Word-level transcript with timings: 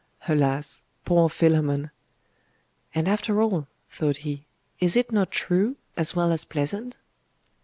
Alas! 0.27 0.81
poor 1.05 1.29
Philammon! 1.29 1.91
'And 2.95 3.07
after 3.07 3.39
all,' 3.39 3.67
thought 3.87 4.17
he, 4.25 4.47
'is 4.79 4.95
it 4.97 5.11
not 5.11 5.29
true, 5.29 5.75
as 5.95 6.15
well 6.15 6.31
as 6.31 6.43
pleasant? 6.43 6.97